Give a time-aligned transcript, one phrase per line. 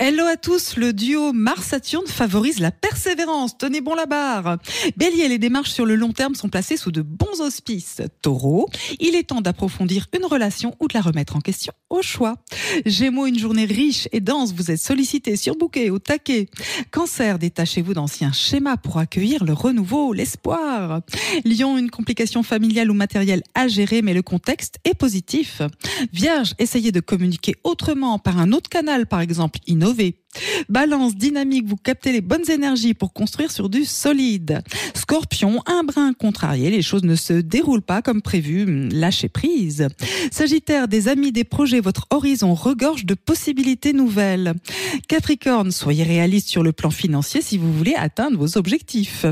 [0.00, 3.58] Hello à tous, le duo Mars-Saturne favorise la persévérance.
[3.58, 4.58] Tenez bon la barre.
[4.96, 8.00] Bélier, les démarches sur le long terme sont placées sous de bons auspices.
[8.22, 8.68] Taureau,
[9.00, 12.36] il est temps d'approfondir une relation ou de la remettre en question au choix.
[12.86, 16.48] Gémeaux, une journée riche et dense, vous êtes sollicité, surbooké, au taquet.
[16.92, 21.00] Cancer, détachez-vous d'anciens schémas pour accueillir le renouveau, l'espoir.
[21.44, 25.60] Lion, une complication familiale ou matérielle à gérer, mais le contexte est positif.
[26.12, 29.58] Vierge, essayez de communiquer autrement par un autre canal, par exemple,
[30.68, 34.62] Balance dynamique, vous captez les bonnes énergies pour construire sur du solide.
[34.94, 39.88] Scorpion, un brin contrarié, les choses ne se déroulent pas comme prévu, lâchez prise.
[40.30, 44.54] Sagittaire, des amis, des projets, votre horizon regorge de possibilités nouvelles.
[45.08, 49.26] Capricorne, soyez réaliste sur le plan financier si vous voulez atteindre vos objectifs.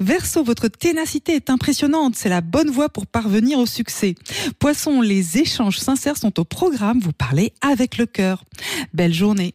[0.00, 4.14] Verseau, votre ténacité est impressionnante, c'est la bonne voie pour parvenir au succès.
[4.58, 8.44] Poisson, les échanges sincères sont au programme, vous parlez avec le cœur.
[8.92, 9.54] Belle journée.